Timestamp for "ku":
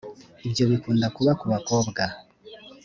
1.39-1.45